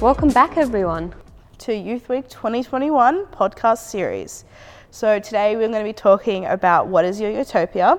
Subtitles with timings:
[0.00, 1.12] Welcome back, everyone.
[1.58, 4.44] to Youth Week 2021 podcast series.
[4.92, 7.98] So, today we're going to be talking about what is your utopia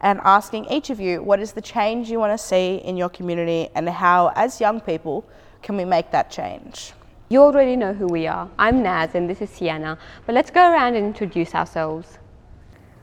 [0.00, 3.08] and asking each of you what is the change you want to see in your
[3.08, 5.24] community and how, as young people,
[5.62, 6.92] can we make that change?
[7.28, 8.50] You already know who we are.
[8.58, 9.98] I'm Naz and this is Sienna.
[10.26, 12.18] But let's go around and introduce ourselves.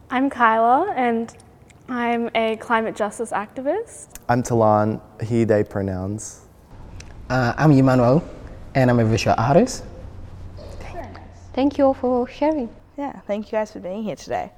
[0.10, 1.36] I'm Kyla and
[1.90, 4.16] I'm a climate justice activist.
[4.28, 6.48] I'm Talan, he, they pronouns.
[7.30, 8.24] Uh, I'm Emmanuel,
[8.76, 9.84] and I'm a visual artist.
[11.54, 12.70] Thank you all for sharing.
[12.98, 14.52] Yeah, thank you guys for being here today.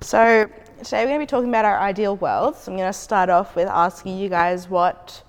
[0.00, 0.48] So,
[0.84, 2.56] today we're going to be talking about our ideal world.
[2.56, 5.22] So, I'm going to start off with asking you guys what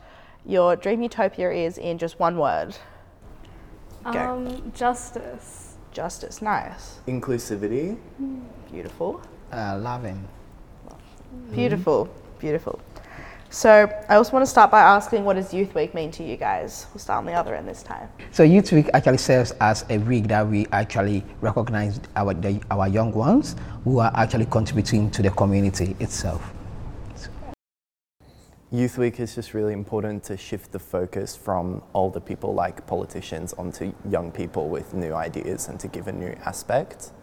[0.46, 2.76] your dream utopia is in just one word.
[4.04, 4.12] Go.
[4.12, 5.76] Um, justice.
[5.92, 7.98] Justice, nice, Inclusivity.
[8.72, 9.22] beautiful.
[9.52, 10.28] Uh, loving.
[11.52, 12.80] Beautiful, beautiful.
[13.52, 16.38] So I also want to start by asking, what does Youth Week mean to you
[16.38, 16.86] guys?
[16.94, 18.08] We'll start on the other end this time.
[18.30, 22.88] So Youth Week actually serves as a week that we actually recognize our the, our
[22.88, 26.54] young ones who are actually contributing to the community itself.
[28.72, 33.54] Youth Week is just really important to shift the focus from older people like politicians
[33.54, 37.14] onto young people with new ideas and to give a new aspect.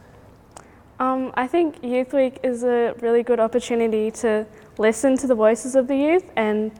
[0.98, 4.44] Um, I think Youth Week is a really good opportunity to
[4.78, 6.72] listen to the voices of the youth and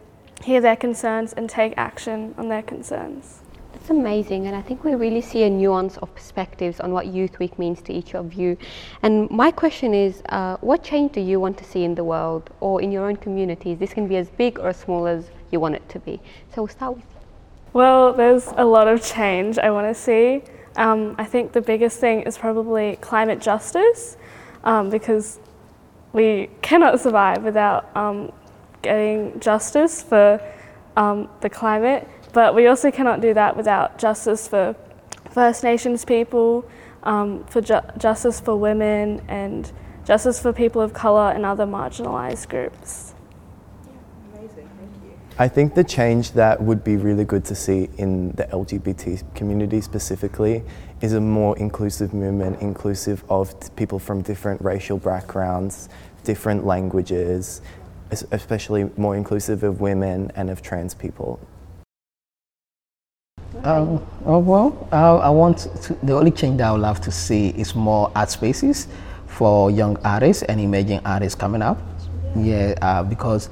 [0.43, 3.43] hear their concerns and take action on their concerns.
[3.73, 7.39] That's amazing, and I think we really see a nuance of perspectives on what Youth
[7.39, 8.57] Week means to each of you.
[9.03, 12.51] And my question is uh, what change do you want to see in the world
[12.61, 13.79] or in your own communities?
[13.79, 16.21] This can be as big or as small as you want it to be.
[16.55, 17.21] So we'll start with you.
[17.75, 20.43] Well, there's a lot of change I want to see.
[20.77, 24.17] Um, I think the biggest thing is probably climate justice
[24.65, 25.39] um, because
[26.17, 28.33] we cannot survive without um,
[28.81, 30.41] getting justice for
[30.97, 34.75] um, the climate, but we also cannot do that without justice for
[35.31, 36.67] First Nations people,
[37.03, 39.71] um, for ju- justice for women, and
[40.07, 43.13] justice for people of colour and other marginalised groups.
[45.39, 49.83] I think the change that would be really good to see in the LGBT community
[49.83, 50.65] specifically
[51.01, 55.89] is a more inclusive movement, inclusive of people from different racial backgrounds,
[56.25, 57.61] different languages,
[58.11, 61.39] especially more inclusive of women and of trans people.
[63.63, 67.11] Um, oh, well, uh, I want to, the only change that I would love to
[67.11, 68.87] see is more art spaces
[69.27, 71.79] for young artists and emerging artists coming up.
[72.37, 73.51] Yeah, uh, because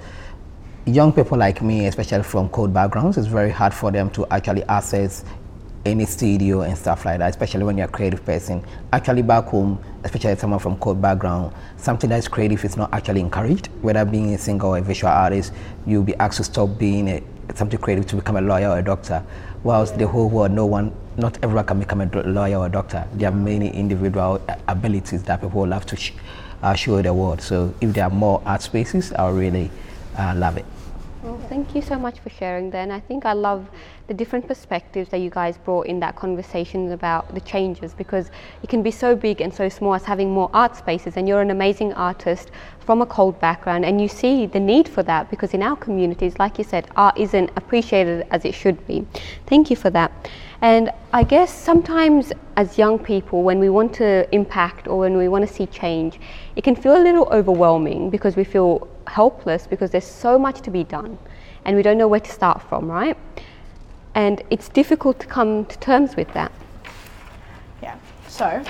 [0.86, 4.62] young people like me, especially from CALD backgrounds, it's very hard for them to actually
[4.64, 5.24] access
[5.84, 8.64] any studio and stuff like that, especially when you're a creative person.
[8.92, 13.68] Actually, back home, especially someone from CALD background, something that's creative is not actually encouraged.
[13.82, 15.52] Whether being a singer or a visual artist,
[15.86, 17.22] you'll be asked to stop being a,
[17.54, 19.22] something creative to become a lawyer or a doctor.
[19.62, 23.06] Whilst the whole world, no one, not everyone can become a lawyer or a doctor.
[23.14, 26.12] There are many individual abilities that people love to sh-
[26.62, 27.40] uh, show the world.
[27.40, 29.70] So if there are more art spaces, I'll really
[30.18, 30.64] uh, love it.
[31.48, 32.90] Thank you so much for sharing then.
[32.90, 33.68] I think I love
[34.06, 38.30] the different perspectives that you guys brought in that conversation about the changes because
[38.62, 41.40] it can be so big and so small as having more art spaces and you're
[41.40, 42.50] an amazing artist
[42.80, 46.38] from a CALD background and you see the need for that because in our communities
[46.38, 49.06] like you said art isn't appreciated as it should be.
[49.46, 50.12] Thank you for that.
[50.60, 55.28] And I guess sometimes as young people when we want to impact or when we
[55.28, 56.20] want to see change
[56.56, 60.70] it can feel a little overwhelming because we feel helpless because there's so much to
[60.70, 61.16] be done
[61.64, 63.16] and we don't know where to start from, right?
[64.16, 66.50] And it's difficult to come to terms with that.
[67.80, 67.96] Yeah.
[68.28, 68.62] So,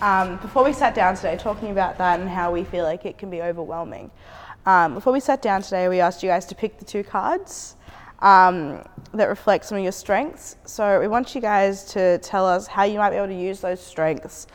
[0.00, 3.18] um, before we sat down today talking about that and how we feel like it
[3.18, 4.10] can be overwhelming,
[4.64, 7.74] um, before we sat down today, we asked you guys to pick the two cards
[8.20, 10.56] um, that reflect some of your strengths.
[10.66, 13.60] So, we want you guys to tell us how you might be able to use
[13.60, 14.46] those strengths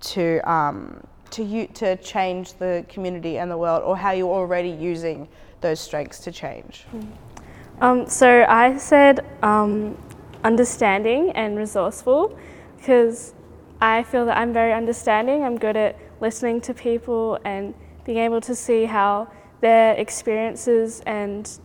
[0.00, 1.02] to um,
[1.32, 5.28] to you to change the community and the world, or how you're already using
[5.60, 6.84] those strengths to change.
[7.80, 9.96] Um, so I said um,
[10.44, 12.38] understanding and resourceful
[12.76, 13.34] because
[13.80, 15.42] I feel that I'm very understanding.
[15.42, 17.74] I'm good at listening to people and
[18.04, 19.28] being able to see how
[19.60, 21.58] their experiences and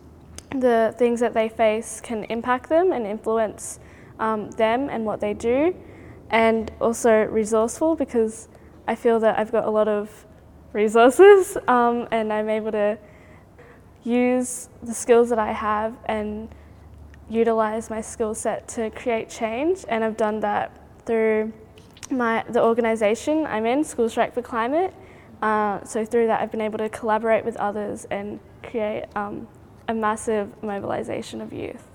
[0.50, 3.80] the things that they face can impact them and influence
[4.18, 5.74] um, them and what they do.
[6.30, 8.48] And also resourceful because
[8.88, 10.24] I feel that I've got a lot of
[10.72, 12.98] resources um, and I'm able to
[14.02, 16.48] use the skills that I have and
[17.28, 20.74] utilize my skill set to create change, and I've done that
[21.04, 21.52] through
[22.10, 24.94] my the organisation I'm in, School Strike for Climate.
[25.42, 29.46] Uh, so through that, I've been able to collaborate with others and create um,
[29.88, 31.86] a massive mobilisation of youth.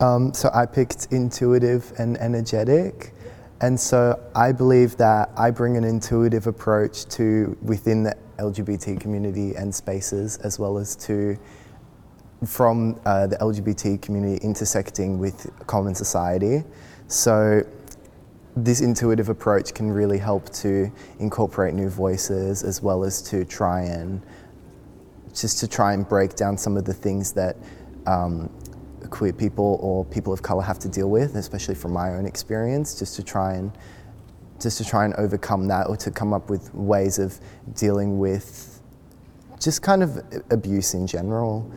[0.00, 3.14] Um, so I picked intuitive and energetic.
[3.60, 9.54] And so I believe that I bring an intuitive approach to within the LGBT community
[9.54, 11.38] and spaces, as well as to
[12.44, 16.64] from uh, the LGBT community intersecting with common society.
[17.08, 17.62] So
[18.56, 23.82] this intuitive approach can really help to incorporate new voices as well as to try
[23.82, 24.22] and
[25.34, 27.56] just to try and break down some of the things that
[28.06, 28.48] um,
[29.08, 32.98] queer people or people of color have to deal with, especially from my own experience,
[32.98, 33.72] just to try and
[34.60, 37.38] just to try and overcome that or to come up with ways of
[37.74, 38.80] dealing with
[39.60, 40.18] just kind of
[40.50, 41.70] abuse in general.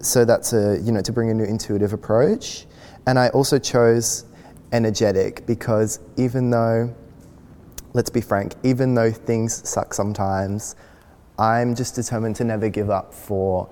[0.00, 2.66] So that's a you know to bring a new intuitive approach,
[3.06, 4.24] and I also chose
[4.72, 6.94] energetic because even though
[7.92, 10.74] let's be frank, even though things suck sometimes,
[11.38, 13.68] I'm just determined to never give up for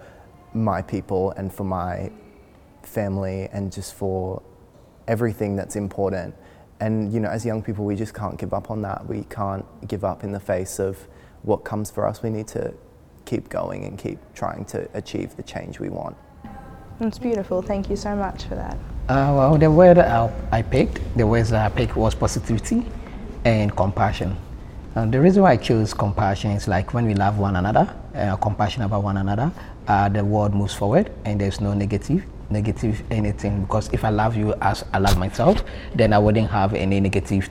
[0.55, 2.11] my people and for my
[2.87, 4.43] family and just for
[5.09, 6.35] everything that's important.
[6.81, 9.07] And you know, as young people, we just can't give up on that.
[9.07, 10.99] We can't give up in the face of
[11.43, 12.23] what comes for us.
[12.23, 12.75] We need to
[13.25, 16.17] keep going and keep trying to achieve the change we want.
[16.99, 17.63] That's beautiful.
[17.63, 18.77] Thank you so much for that.
[19.09, 22.85] Uh, well, the word I, I picked, the words that I picked was positivity
[23.45, 24.37] and compassion.
[24.95, 28.37] And the reason why I chose compassion is like when we love one another, uh,
[28.37, 29.51] compassion about one another,
[29.89, 34.37] uh, the world moves forward and there's no negative negative anything because if I love
[34.37, 35.63] you as I love myself,
[35.95, 37.49] then I wouldn't have any negative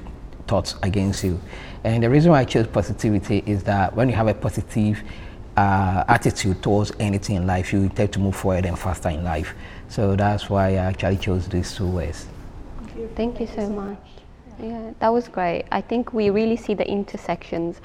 [0.47, 1.39] thoughts against you.
[1.83, 5.03] And the reason why I chose positivity is that when you have a positive
[5.57, 9.53] uh, attitude towards anything in life, you tend to move forward and faster in life.
[9.89, 12.27] So that's why I actually chose these two words.
[13.15, 13.99] Thank you so much.
[14.61, 15.65] Yeah, that was great.
[15.71, 17.81] I think we really see the intersections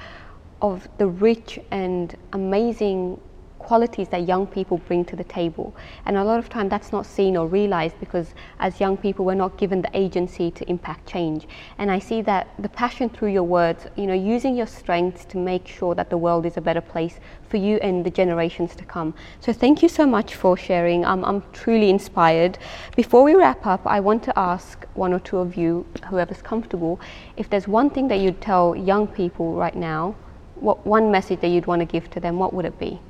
[0.61, 3.21] of the rich and amazing
[3.67, 5.75] qualities that young people bring to the table.
[6.05, 8.29] And a lot of time that's not seen or realized because
[8.61, 11.49] as young people we're not given the agency to impact change.
[11.79, 15.37] And I see that the passion through your words, you know, using your strengths to
[15.37, 17.19] make sure that the world is a better place
[17.49, 19.15] for you and the generations to come.
[19.41, 21.05] So thank you so much for sharing.
[21.05, 22.59] Um, I'm truly inspired.
[22.95, 27.01] Before we wrap up, I want to ask one or two of you, whoever's comfortable,
[27.37, 30.15] if there's one thing that you'd tell young people right now,
[30.55, 33.01] what one message that you'd want to give to them, what would it be?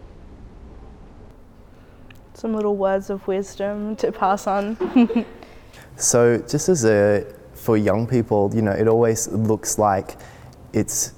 [2.37, 5.25] Some little words of wisdom to pass on?
[5.97, 10.17] so, just as a for young people, you know, it always looks like
[10.73, 11.13] it's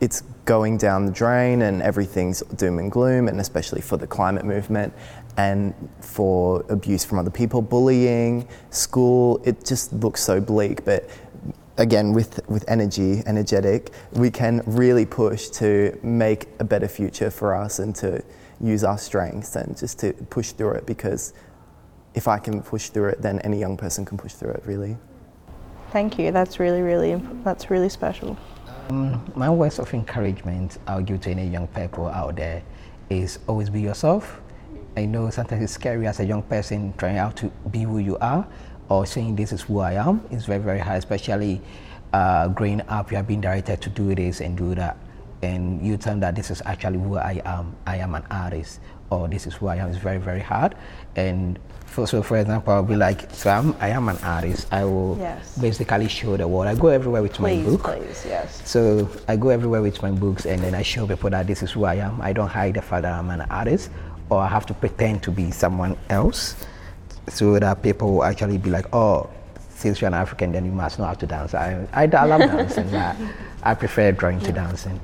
[0.00, 4.44] it's going down the drain and everything's doom and gloom, and especially for the climate
[4.44, 4.92] movement
[5.36, 10.84] and for abuse from other people, bullying, school, it just looks so bleak.
[10.84, 11.08] But
[11.78, 17.54] again, with, with energy, energetic, we can really push to make a better future for
[17.54, 18.22] us and to
[18.60, 21.34] use our strengths and just to push through it because
[22.14, 24.96] if I can push through it, then any young person can push through it, really.
[25.90, 26.32] Thank you.
[26.32, 28.38] That's really, really, that's really special.
[28.88, 32.62] Um, my words of encouragement I'll give to any young people out there
[33.10, 34.40] is always be yourself.
[34.96, 38.16] I know sometimes it's scary as a young person trying out to be who you
[38.18, 38.46] are
[38.88, 40.20] or saying this is who I am.
[40.30, 41.60] is very, very hard, especially
[42.12, 44.96] uh, growing up, you are being directed to do this and do that
[45.42, 48.80] and you tell them that this is actually who I am, I am an artist,
[49.10, 50.74] or this is who I am, it's very, very hard.
[51.14, 54.66] And for, so, for example, I'll be like, so I'm, I am an artist.
[54.72, 55.56] I will yes.
[55.58, 56.66] basically show the world.
[56.66, 57.84] I go everywhere with please, my book.
[57.84, 58.68] Please, yes.
[58.68, 61.70] So I go everywhere with my books, and then I show people that this is
[61.72, 62.20] who I am.
[62.20, 63.90] I don't hide the fact that I'm an artist,
[64.30, 66.56] or I have to pretend to be someone else,
[67.28, 69.28] so that people will actually be like, oh,
[69.70, 71.54] since you're an African, then you must know how to dance.
[71.54, 72.94] I, I, I love dancing.
[72.94, 73.14] I,
[73.62, 75.00] I prefer drawing to dancing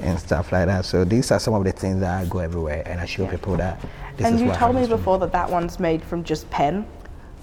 [0.00, 0.84] and stuff like that.
[0.84, 3.30] So these are some of the things that I go everywhere and I show yeah.
[3.30, 3.80] people that.
[4.18, 6.86] and you told me before that that one's made from just pen.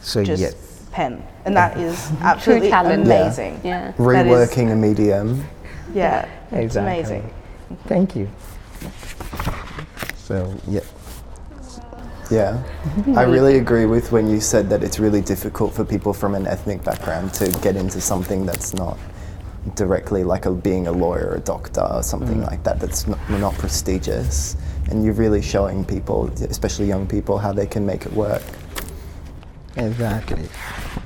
[0.01, 0.85] So just yes.
[0.91, 3.61] pen, and that is absolutely amazing.
[3.63, 3.87] Yeah.
[3.87, 3.93] yeah.
[3.93, 5.45] Reworking a medium.
[5.93, 6.65] Yeah, exactly.
[6.65, 7.33] it's amazing.
[7.85, 8.29] Thank you.
[10.17, 10.81] So yeah.
[12.33, 12.63] Yeah,
[13.15, 16.47] I really agree with when you said that it's really difficult for people from an
[16.47, 18.97] ethnic background to get into something that's not
[19.75, 22.47] directly like a, being a lawyer or a doctor or something mm.
[22.47, 24.57] like that that's not, not prestigious.
[24.89, 28.41] And you're really showing people especially young people how they can make it work.
[29.77, 30.49] Exactly.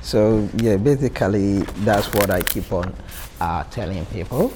[0.02, 2.94] So yeah basically that's what i keep on
[3.42, 4.54] uh, telling people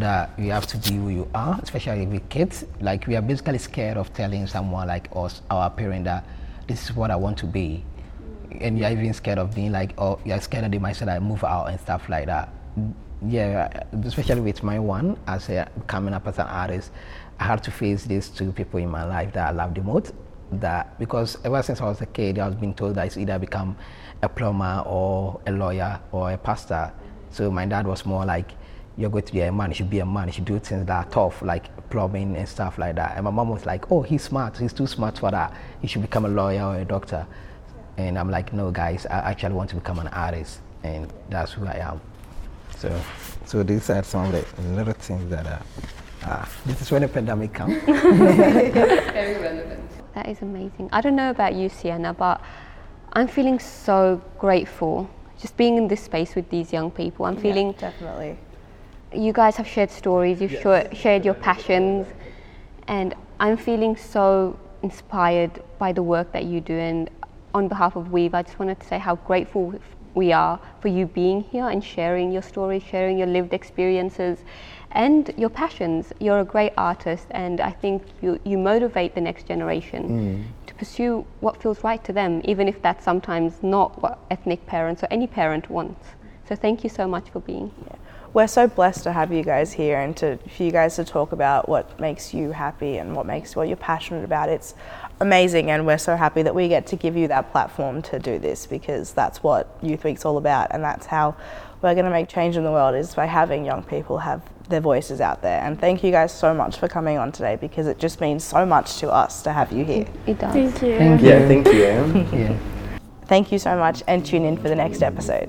[0.00, 3.58] that you have to be who you are especially with kids like we are basically
[3.58, 6.24] scared of telling someone like us our parent that
[6.66, 7.84] this is what I want to be,
[8.50, 11.18] and you're even scared of being like, oh, you're scared that they might say I
[11.18, 12.48] move out and stuff like that.
[13.26, 16.90] Yeah, especially with my one as a coming up as an artist,
[17.38, 20.12] I had to face these two people in my life that I love the most.
[20.52, 23.38] That because ever since I was a kid, I was being told that it's either
[23.38, 23.76] become
[24.22, 26.92] a plumber or a lawyer or a pastor.
[27.30, 28.52] So my dad was more like,
[28.96, 30.86] you're going to be a man, you should be a man, you should do things
[30.86, 33.16] that are tough, like plumbing and stuff like that.
[33.16, 35.52] And my mom was like, oh, he's smart, he's too smart for that.
[35.80, 37.26] He should become a lawyer or a doctor.
[37.96, 41.66] And I'm like, no, guys, I actually want to become an artist, and that's who
[41.66, 42.00] I am.
[42.76, 43.00] So,
[43.44, 45.62] so these are some of the little things that are.
[46.24, 47.82] Uh, this is when the pandemic comes.
[47.84, 49.90] Very relevant.
[50.14, 50.88] That is amazing.
[50.92, 52.40] I don't know about you, Sienna, but
[53.12, 57.26] I'm feeling so grateful just being in this space with these young people.
[57.26, 58.38] I'm feeling Yeah, definitely.
[59.16, 62.06] You guys have shared stories, you've shor- shared your passions,
[62.88, 66.74] and I'm feeling so inspired by the work that you do.
[66.74, 67.10] And
[67.54, 69.74] on behalf of Weave, I just wanted to say how grateful
[70.14, 74.38] we are for you being here and sharing your stories, sharing your lived experiences,
[74.92, 76.12] and your passions.
[76.20, 80.66] You're a great artist, and I think you, you motivate the next generation mm.
[80.66, 85.02] to pursue what feels right to them, even if that's sometimes not what ethnic parents
[85.02, 86.10] or any parent wants.
[86.48, 87.98] So thank you so much for being here.
[88.34, 91.30] We're so blessed to have you guys here and to for you guys to talk
[91.30, 94.48] about what makes you happy and what makes what you're passionate about.
[94.48, 94.74] It's
[95.20, 98.40] amazing, and we're so happy that we get to give you that platform to do
[98.40, 101.36] this because that's what Youth Week's all about, and that's how
[101.80, 104.80] we're going to make change in the world is by having young people have their
[104.80, 105.60] voices out there.
[105.60, 108.66] And thank you guys so much for coming on today because it just means so
[108.66, 110.06] much to us to have you here.
[110.26, 110.52] It does.
[110.52, 110.98] Thank you.
[110.98, 111.46] Thank Yeah, you.
[111.46, 112.36] thank you.
[112.36, 112.58] Yeah.
[113.26, 115.48] Thank you so much, and tune in for the next episode.